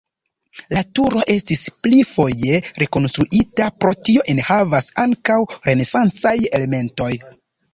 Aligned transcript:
La 0.75 0.81
turo 0.99 1.19
estis 1.33 1.61
pli 1.83 1.99
foje 2.13 2.57
rekonstruita, 2.83 3.67
pro 3.83 3.93
tio 4.09 4.25
enhavas 4.35 4.89
ankaŭ 5.05 5.39
renesancaj 5.71 6.37
elementoj. 6.61 7.13